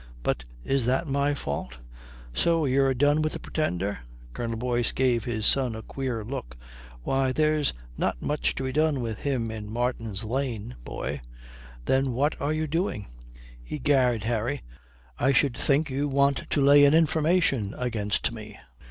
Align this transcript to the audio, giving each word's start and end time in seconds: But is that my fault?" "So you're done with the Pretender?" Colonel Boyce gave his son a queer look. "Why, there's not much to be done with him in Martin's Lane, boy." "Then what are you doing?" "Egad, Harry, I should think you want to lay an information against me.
But 0.23 0.45
is 0.63 0.87
that 0.87 1.05
my 1.05 1.35
fault?" 1.35 1.77
"So 2.33 2.65
you're 2.65 2.95
done 2.95 3.21
with 3.21 3.33
the 3.33 3.39
Pretender?" 3.39 3.99
Colonel 4.33 4.57
Boyce 4.57 4.91
gave 4.91 5.25
his 5.25 5.45
son 5.45 5.75
a 5.75 5.83
queer 5.83 6.23
look. 6.25 6.57
"Why, 7.03 7.31
there's 7.31 7.71
not 7.99 8.19
much 8.19 8.55
to 8.55 8.63
be 8.63 8.71
done 8.71 9.01
with 9.01 9.19
him 9.19 9.51
in 9.51 9.69
Martin's 9.71 10.23
Lane, 10.23 10.75
boy." 10.83 11.21
"Then 11.85 12.13
what 12.13 12.35
are 12.41 12.51
you 12.51 12.65
doing?" 12.65 13.09
"Egad, 13.67 14.23
Harry, 14.23 14.63
I 15.19 15.33
should 15.33 15.55
think 15.55 15.91
you 15.91 16.07
want 16.07 16.49
to 16.49 16.61
lay 16.61 16.83
an 16.85 16.95
information 16.95 17.75
against 17.77 18.31
me. 18.31 18.57